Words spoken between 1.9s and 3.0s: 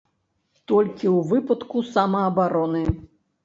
самаабароны.